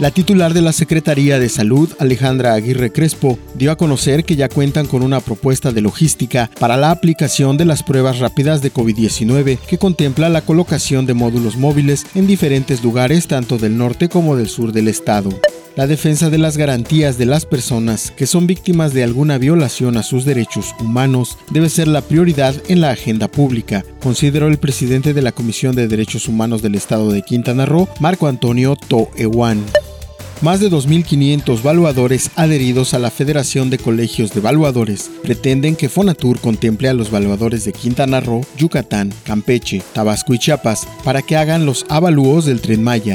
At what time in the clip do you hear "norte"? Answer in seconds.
13.78-14.08